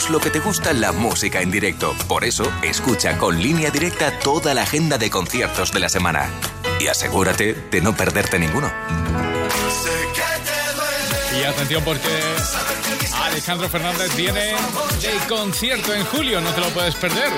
Lo 0.08 0.18
que 0.18 0.30
te 0.30 0.40
gusta 0.40 0.72
la 0.72 0.92
música 0.92 1.40
en 1.40 1.50
directo. 1.50 1.94
Por 2.08 2.24
eso, 2.24 2.50
escucha 2.62 3.18
con 3.18 3.40
línea 3.40 3.70
directa 3.70 4.18
toda 4.18 4.54
la 4.54 4.62
agenda 4.62 4.98
de 4.98 5.10
conciertos 5.10 5.72
de 5.72 5.80
la 5.80 5.88
semana. 5.88 6.30
Y 6.80 6.86
asegúrate 6.86 7.54
de 7.54 7.80
no 7.80 7.94
perderte 7.94 8.38
ninguno. 8.38 8.72
Y 11.38 11.44
atención 11.44 11.84
porque 11.84 12.08
Alejandro 13.22 13.68
Fernández 13.68 14.14
viene 14.16 14.40
de 14.40 15.26
concierto 15.28 15.94
en 15.94 16.04
julio, 16.06 16.40
no 16.40 16.50
te 16.50 16.60
lo 16.60 16.68
puedes 16.70 16.94
perder. 16.94 17.30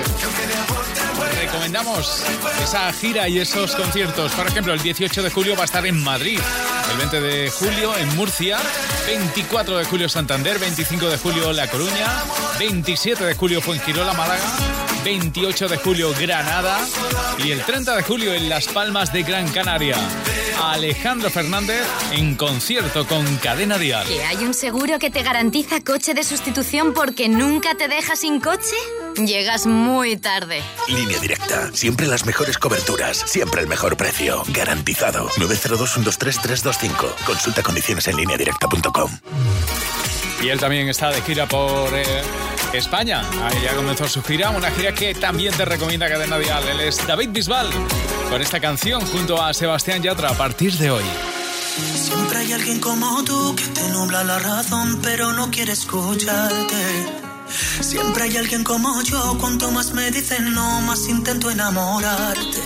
Recomendamos 1.39 2.23
esa 2.63 2.91
gira 2.93 3.27
y 3.27 3.39
esos 3.39 3.75
conciertos. 3.75 4.31
Por 4.31 4.47
ejemplo, 4.47 4.73
el 4.73 4.81
18 4.81 5.21
de 5.21 5.29
julio 5.29 5.55
va 5.55 5.63
a 5.63 5.65
estar 5.65 5.85
en 5.85 6.01
Madrid, 6.03 6.39
el 6.91 6.97
20 6.97 7.21
de 7.21 7.49
julio 7.51 7.95
en 7.97 8.15
Murcia, 8.15 8.57
24 9.05 9.77
de 9.77 9.85
julio 9.85 10.09
Santander, 10.09 10.59
25 10.59 11.09
de 11.09 11.17
julio 11.17 11.51
La 11.51 11.67
Coruña, 11.67 12.23
27 12.57 13.25
de 13.25 13.35
julio 13.35 13.61
Fuengirola, 13.61 14.13
Málaga, 14.13 14.43
28 15.03 15.67
de 15.67 15.77
julio 15.77 16.13
Granada 16.19 16.79
y 17.43 17.51
el 17.51 17.61
30 17.61 17.95
de 17.97 18.03
julio 18.03 18.33
en 18.33 18.49
Las 18.49 18.67
Palmas 18.67 19.11
de 19.11 19.23
Gran 19.23 19.49
Canaria. 19.49 19.97
Alejandro 20.61 21.29
Fernández 21.29 21.83
en 22.11 22.35
concierto 22.35 23.05
con 23.05 23.25
Cadena 23.37 23.77
Dial. 23.77 24.07
¿Que 24.07 24.23
hay 24.23 24.37
un 24.45 24.53
seguro 24.53 24.99
que 24.99 25.09
te 25.09 25.21
garantiza 25.21 25.81
coche 25.81 26.13
de 26.13 26.23
sustitución 26.23 26.93
porque 26.93 27.27
nunca 27.27 27.75
te 27.75 27.87
deja 27.87 28.15
sin 28.15 28.39
coche? 28.39 28.75
Llegas 29.15 29.65
muy 29.67 30.17
tarde. 30.17 30.61
Línea 30.87 31.19
directa. 31.19 31.71
Siempre 31.73 32.07
las 32.07 32.25
mejores 32.25 32.57
coberturas. 32.57 33.17
Siempre 33.27 33.61
el 33.61 33.67
mejor 33.67 33.95
precio. 33.95 34.43
Garantizado. 34.47 35.29
902-123-325. 35.37 37.15
Consulta 37.25 37.61
condiciones 37.61 38.07
en 38.07 38.17
lineadirecta.com. 38.17 39.11
Y 40.41 40.49
él 40.49 40.59
también 40.59 40.89
está 40.89 41.09
de 41.11 41.21
gira 41.21 41.47
por 41.47 41.93
eh, 41.93 42.03
España. 42.73 43.21
Ahí 43.43 43.61
ya 43.63 43.75
comenzó 43.75 44.07
su 44.07 44.21
gira, 44.23 44.49
una 44.49 44.71
gira 44.71 44.93
que 44.93 45.13
también 45.13 45.53
te 45.53 45.63
recomienda 45.63 46.09
Cadena 46.09 46.37
Dial. 46.37 46.67
Él 46.67 46.81
es 46.81 47.05
David 47.07 47.29
Bisbal, 47.29 47.69
con 48.29 48.41
esta 48.41 48.59
canción 48.59 49.05
junto 49.05 49.41
a 49.41 49.53
Sebastián 49.53 50.01
Yatra 50.01 50.29
a 50.29 50.37
partir 50.37 50.73
de 50.73 50.91
hoy. 50.91 51.03
Siempre 51.95 52.39
hay 52.39 52.51
alguien 52.51 52.79
como 52.79 53.23
tú 53.23 53.55
que 53.55 53.63
te 53.67 53.87
nubla 53.89 54.23
la 54.23 54.39
razón, 54.39 54.99
pero 55.01 55.31
no 55.31 55.49
quiere 55.49 55.71
escucharte. 55.71 57.32
Siempre 57.81 58.23
hay 58.23 58.37
alguien 58.37 58.63
como 58.63 59.01
yo, 59.03 59.37
cuanto 59.39 59.71
más 59.71 59.93
me 59.93 60.11
dicen 60.11 60.53
no, 60.53 60.81
más 60.81 61.07
intento 61.07 61.49
enamorarte. 61.49 62.59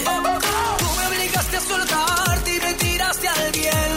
Tú 0.77 0.85
me 0.97 1.07
obligaste 1.07 1.57
a 1.57 1.61
soltarte 1.61 2.55
y 2.55 2.59
me 2.59 2.73
tiraste 2.73 3.27
al 3.27 3.51
viento. 3.51 3.96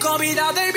COVID-19 0.00 0.69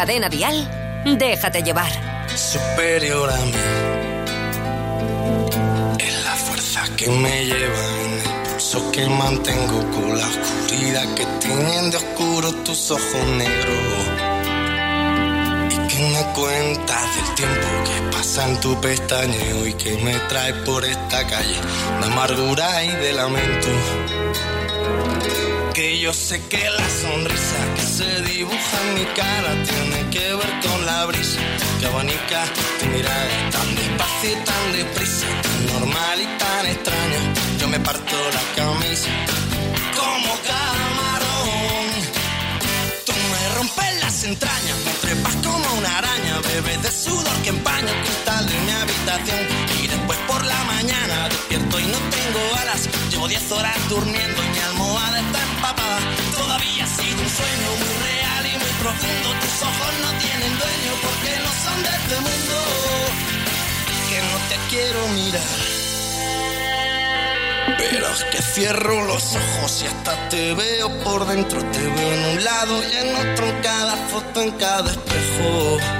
Cadena 0.00 0.30
Dial, 0.30 0.56
déjate 1.18 1.62
llevar. 1.62 1.92
superior 2.34 3.28
a 3.28 3.36
mí. 3.36 3.52
Es 5.98 6.24
la 6.24 6.34
fuerza 6.36 6.84
que 6.96 7.10
me 7.10 7.44
lleva 7.44 7.84
en 8.06 8.12
el 8.14 8.48
pulso 8.48 8.90
que 8.92 9.06
mantengo 9.06 9.90
con 9.90 10.16
la 10.16 10.26
oscuridad 10.26 11.14
que 11.14 11.26
tienen 11.40 11.90
de 11.90 11.98
oscuro 11.98 12.50
tus 12.64 12.90
ojos 12.90 13.26
negros. 13.36 14.06
Y 15.70 15.76
que 15.88 15.98
me 16.14 16.32
cuentas 16.32 17.04
del 17.16 17.34
tiempo 17.34 17.66
que 17.84 18.16
pasa 18.16 18.48
en 18.48 18.58
tu 18.60 18.80
pestañeo 18.80 19.66
y 19.66 19.74
que 19.74 19.98
me 19.98 20.14
trae 20.30 20.54
por 20.64 20.82
esta 20.82 21.26
calle 21.26 21.60
de 22.00 22.06
amargura 22.06 22.84
y 22.84 22.88
de 22.88 23.12
lamento. 23.12 23.68
Yo 26.10 26.14
sé 26.14 26.42
que 26.48 26.58
la 26.58 26.88
sonrisa 27.02 27.60
que 27.76 27.82
se 27.82 28.22
dibuja 28.22 28.76
en 28.82 28.94
mi 28.94 29.04
cara 29.14 29.52
tiene 29.62 30.10
que 30.10 30.34
ver 30.34 30.52
con 30.66 30.84
la 30.84 31.06
brisa 31.06 31.38
que 31.78 31.86
abanica 31.86 32.46
tu 32.80 32.86
mirada 32.86 33.50
tan 33.52 33.76
despacio 33.76 34.32
y 34.32 34.44
tan 34.44 34.72
deprisa, 34.72 35.26
tan 35.40 35.66
normal 35.68 36.20
y 36.20 36.26
tan 36.36 36.66
extraña. 36.66 37.20
Yo 37.60 37.68
me 37.68 37.78
parto 37.78 38.16
la 38.38 38.44
camisa 38.56 39.10
como 39.94 40.30
camarón. 40.50 41.86
Tú 43.06 43.12
me 43.30 43.54
rompes 43.54 44.00
las 44.00 44.24
entrañas, 44.24 44.78
me 44.84 44.92
trepas 45.02 45.36
como 45.46 45.78
una 45.78 45.98
araña, 45.98 46.40
bebes 46.40 46.82
de 46.82 46.90
sudor 46.90 47.36
que 47.44 47.50
empaña 47.50 47.88
el 47.88 48.02
cristal 48.02 48.46
de 48.48 48.58
mi 48.58 48.72
habitación. 48.72 49.79
Y 50.10 50.12
después 50.12 50.18
por 50.26 50.44
la 50.44 50.64
mañana 50.64 51.28
despierto 51.28 51.78
y 51.78 51.84
no 51.84 51.98
tengo 51.98 52.40
alas. 52.60 52.88
Llevo 53.10 53.28
10 53.28 53.52
horas 53.52 53.76
durmiendo 53.88 54.42
y 54.42 54.48
mi 54.48 54.58
almohada 54.58 55.20
está 55.20 55.38
empapada. 55.40 56.00
Todavía 56.36 56.84
ha 56.84 56.88
sido 56.88 57.22
un 57.22 57.28
sueño 57.28 57.68
muy 57.78 57.94
real 58.08 58.46
y 58.46 58.58
muy 58.58 58.72
profundo. 58.82 59.28
Tus 59.40 59.62
ojos 59.62 59.92
no 60.02 60.10
tienen 60.18 60.58
dueño 60.58 60.92
porque 61.02 61.30
no 61.44 61.50
son 61.64 61.82
de 61.82 61.90
este 61.90 62.16
mundo. 62.26 62.56
Que 64.08 64.18
no 64.30 64.36
te 64.48 64.56
quiero 64.68 65.08
mirar. 65.08 65.58
Pero 67.78 68.12
es 68.12 68.24
que 68.24 68.42
cierro 68.42 69.04
los 69.04 69.36
ojos 69.36 69.82
y 69.82 69.86
hasta 69.86 70.28
te 70.28 70.54
veo 70.54 70.88
por 71.04 71.26
dentro. 71.26 71.62
Te 71.70 71.86
veo 71.86 72.12
en 72.12 72.24
un 72.36 72.44
lado 72.44 72.82
y 72.82 72.96
en 72.96 73.14
otro, 73.14 73.46
en 73.46 73.62
cada 73.62 73.96
foto, 74.08 74.42
en 74.42 74.50
cada 74.52 74.90
espejo. 74.90 75.99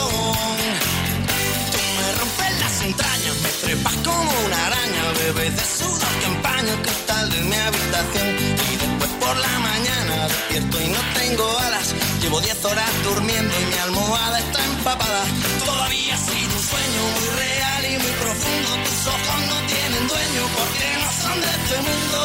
Trepas 3.71 3.95
como 4.03 4.31
una 4.45 4.65
araña, 4.67 5.03
bebes 5.19 5.55
de 5.55 5.65
sudor 5.77 6.13
que 6.19 6.25
empaña 6.25 6.71
el 6.73 6.81
cristal 6.81 7.29
de 7.29 7.39
mi 7.41 7.55
habitación. 7.55 8.27
Y 8.71 8.75
después 8.83 9.11
por 9.23 9.35
la 9.37 9.59
mañana 9.59 10.27
despierto 10.27 10.81
y 10.81 10.87
no 10.89 11.01
tengo 11.19 11.45
alas. 11.59 11.95
Llevo 12.21 12.41
10 12.41 12.65
horas 12.65 12.89
durmiendo 13.03 13.53
y 13.61 13.65
mi 13.71 13.77
almohada 13.87 14.39
está 14.39 14.59
empapada. 14.65 15.23
Todavía 15.65 16.15
ha 16.15 16.17
sido 16.17 16.53
un 16.59 16.63
sueño 16.71 17.01
muy 17.15 17.27
real 17.43 17.81
y 17.91 17.95
muy 18.03 18.13
profundo. 18.23 18.69
Tus 18.87 19.01
ojos 19.15 19.39
no 19.51 19.57
tienen 19.73 20.03
dueño 20.13 20.43
porque 20.57 20.87
no 21.03 21.09
son 21.21 21.37
de 21.43 21.49
este 21.57 21.77
mundo. 21.87 22.19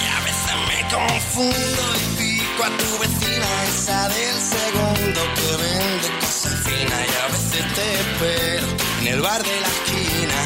Y 0.00 0.04
a 0.16 0.18
veces 0.28 0.56
me 0.68 0.80
confundo 0.96 1.82
y 2.00 2.06
pico 2.20 2.60
a 2.64 2.70
tu 2.80 2.90
vecina, 3.02 3.48
esa 3.68 4.08
del 4.08 4.38
segundo 4.56 5.20
que 5.36 5.48
vende 5.62 6.08
cosas 6.20 6.54
finas. 6.64 7.00
Y 7.10 7.14
a 7.24 7.26
veces 7.34 7.64
te 7.76 7.86
espero 8.00 8.81
en 9.02 9.08
el 9.08 9.20
bar 9.20 9.42
de 9.42 9.60
la 9.60 9.68
esquina, 9.76 10.38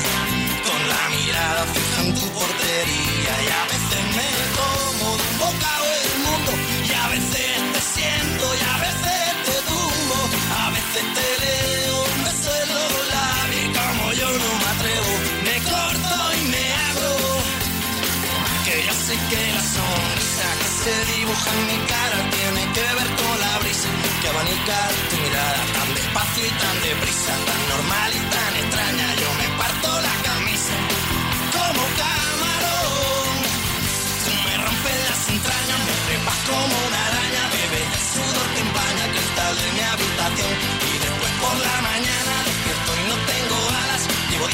con 0.67 0.81
la 0.89 1.03
mirada 1.15 1.63
fija 1.75 2.01
en 2.07 2.15
tu 2.15 2.27
portería. 2.39 3.33
Y 3.45 3.49
a 3.61 3.65
veces 3.73 4.03
me 4.17 4.31
como 4.57 5.17
de 5.19 5.25
un 5.31 5.39
bocado 5.45 5.85
el 6.01 6.19
mundo, 6.27 6.53
y 6.89 6.93
a 7.05 7.07
veces 7.15 7.53
te 7.75 7.81
siento, 7.95 8.45
y 8.57 8.63
a 8.75 8.77
veces 8.87 9.29
te 9.47 9.57
tumbo, 9.69 10.21
a 10.65 10.71
veces 10.77 11.05
te 11.17 11.29
leo 11.45 11.97
un 12.15 12.25
beso 12.25 12.51
en 12.63 12.69
los 12.77 12.93
labios. 13.15 13.69
Como 13.79 14.13
yo 14.21 14.29
no 14.43 14.51
me 14.63 14.69
atrevo, 14.75 15.13
me 15.47 15.57
corto 15.71 16.17
y 16.41 16.43
me 16.53 16.65
abro. 16.89 17.15
Que 18.65 18.77
yo 18.87 18.95
sé 19.07 19.15
que 19.31 19.43
la 19.57 19.65
sonrisa 19.77 20.49
que 20.61 20.69
se 20.83 20.95
dibuja 21.13 21.49
en 21.59 21.63
mi 21.71 21.79
cara 21.93 22.19
tiene 22.37 22.63
que 22.73 22.87
ver 22.99 23.09
con 23.21 23.35
la 23.45 23.59
brisa 23.59 23.89
que 24.21 24.29
abanica 24.29 24.79
tu 25.11 25.17
mirada 25.17 25.63
tan 25.77 25.95
despacio 25.95 26.47
y 26.47 26.53
tan 26.63 26.77
deprisa, 26.81 27.33
tan 27.49 27.61
normal 27.69 28.11
y 28.15 28.36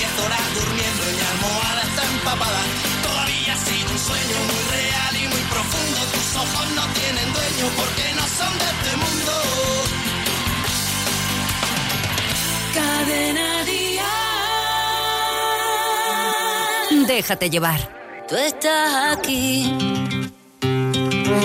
10 0.03 0.18
horas 0.24 0.44
durmiendo 0.55 1.03
y 1.11 1.12
mi 1.14 1.22
almohada 1.32 1.82
está 1.88 2.03
empapada. 2.14 2.62
Todavía 3.07 3.53
ha 3.55 3.59
sido 3.59 3.88
un 3.92 4.00
sueño 4.09 4.36
muy 4.50 4.62
real 4.76 5.12
y 5.22 5.24
muy 5.28 5.44
profundo. 5.55 5.98
Tus 6.14 6.28
ojos 6.44 6.66
no 6.74 6.84
tienen 6.98 7.28
dueño 7.32 7.66
porque 7.78 8.05
no 8.18 8.24
son 8.38 8.53
de 8.59 8.66
este 8.74 8.92
mundo. 9.03 9.32
Cadena 12.74 13.48
Dial. 13.70 14.07
Déjate 17.07 17.48
llevar. 17.48 17.80
Tú 18.28 18.34
estás 18.36 19.16
aquí 19.16 19.72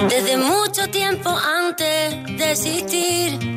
desde 0.10 0.38
mucho 0.38 0.90
tiempo 0.90 1.30
antes 1.30 2.26
de 2.40 2.52
existir. 2.52 3.57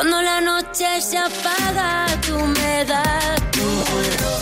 Cuando 0.00 0.22
la 0.22 0.40
noche 0.40 0.98
se 1.02 1.18
apaga, 1.18 2.06
tú 2.26 2.34
me 2.34 2.86
das 2.86 3.34
tu 3.50 3.60
luz. 3.60 4.40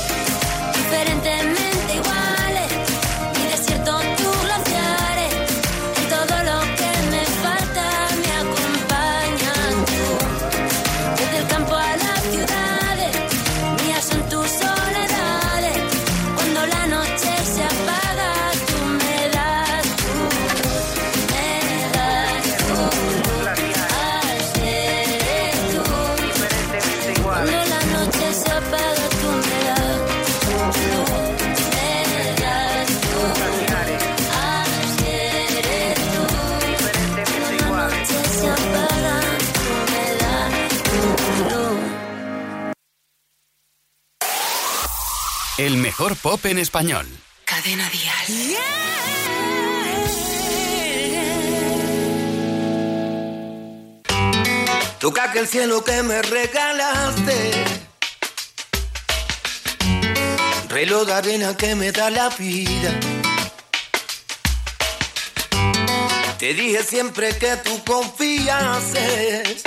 Diferentemente 0.72 1.57
mejor 45.98 46.16
pop 46.16 46.46
en 46.46 46.58
español. 46.58 47.06
Cadena 47.44 47.90
Dial. 47.90 48.56
Toca 55.00 55.32
que 55.32 55.40
el 55.40 55.48
cielo 55.48 55.82
que 55.82 56.04
me 56.04 56.22
regalaste. 56.22 57.64
Reloj 60.68 61.04
de 61.04 61.14
arena 61.14 61.56
que 61.56 61.74
me 61.74 61.90
da 61.90 62.10
la 62.10 62.28
vida. 62.28 63.00
Te 66.38 66.54
dije 66.54 66.84
siempre 66.84 67.36
que 67.38 67.56
tú 67.56 67.82
confiases. 67.84 69.64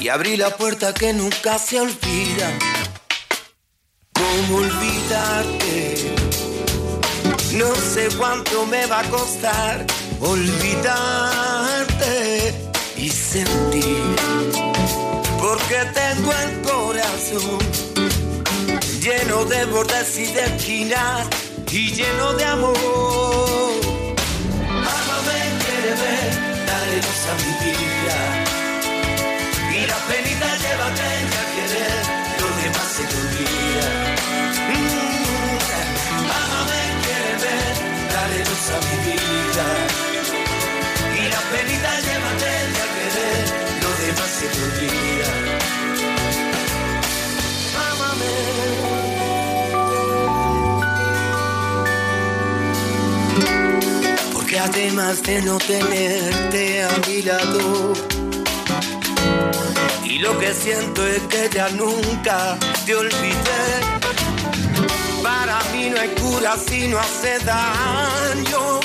Y 0.00 0.08
abrí 0.08 0.38
la 0.38 0.56
puerta 0.56 0.94
que 0.94 1.12
nunca 1.12 1.58
se 1.58 1.78
olvida. 1.78 2.71
¿Cómo 4.22 4.58
olvidarte? 4.58 6.14
No 7.54 7.74
sé 7.74 8.08
cuánto 8.16 8.64
me 8.66 8.86
va 8.86 9.00
a 9.00 9.10
costar 9.10 9.84
olvidarte 10.20 11.74
y 12.96 13.08
sentir. 13.10 14.14
Porque 15.40 15.78
tengo 15.92 16.32
el 16.44 16.62
corazón 16.62 17.58
lleno 19.00 19.44
de 19.44 19.64
bordes 19.64 20.16
y 20.18 20.26
de 20.26 20.44
esquinas 20.44 21.26
y 21.72 21.90
lleno 21.92 22.32
de 22.34 22.44
amor. 22.44 22.76
Amame, 24.96 25.42
ver, 26.02 26.30
dale 26.68 26.96
luz 26.96 27.22
a 27.32 27.34
mi 27.42 27.52
vida. 27.64 28.18
Y 29.74 29.78
la 29.86 29.98
penita 30.06 30.48
llévate 30.62 31.21
Además 54.84 55.22
de 55.22 55.40
no 55.42 55.58
tenerte 55.58 56.82
a 56.82 56.88
mi 57.06 57.22
lado, 57.22 57.92
y 60.04 60.18
lo 60.18 60.36
que 60.40 60.52
siento 60.52 61.06
es 61.06 61.22
que 61.22 61.48
ya 61.54 61.68
nunca 61.68 62.58
te 62.84 62.96
olvidé. 62.96 63.62
Para 65.22 65.62
mí 65.72 65.88
no 65.88 66.00
hay 66.00 66.08
cura 66.08 66.56
si 66.58 66.88
no 66.88 66.98
hace 66.98 67.38
daño. 67.44 68.80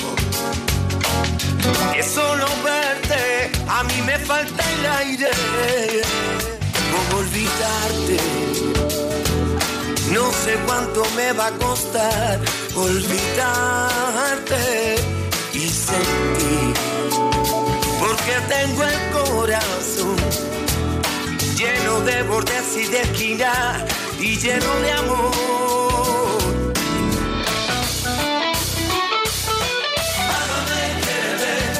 Es 1.97 2.05
solo 2.05 2.45
verte, 2.63 3.49
a 3.67 3.83
mí 3.83 3.99
me 4.05 4.19
falta 4.19 4.63
el 4.73 4.85
aire. 4.85 5.31
¿Cómo 6.91 7.21
olvidarte? 7.21 8.17
No 10.13 10.31
sé 10.31 10.59
cuánto 10.67 11.03
me 11.15 11.33
va 11.33 11.47
a 11.47 11.51
costar 11.53 12.39
olvidarte 12.75 13.77
Porque 17.99 18.33
tengo 18.49 18.83
el 18.83 19.11
corazón 19.11 20.17
lleno 21.55 22.01
de 22.01 22.23
bordes 22.23 22.77
y 22.77 22.85
de 22.87 23.01
esquinas 23.01 23.83
y 24.19 24.35
lleno 24.37 24.79
de 24.81 24.91
amor. 24.91 25.31
Amame, 30.27 30.83
quiere 31.03 31.33
ver, 31.41 31.77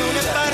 Tengo 0.00 0.12
razones 0.12 0.26
para 0.32 0.49